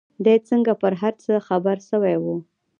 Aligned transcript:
دى 0.25 0.35
څنگه 0.47 0.73
پر 0.81 0.93
هر 1.01 1.13
څه 1.23 1.33
خبر 1.47 1.77
سوى 1.89 2.15
و. 2.19 2.25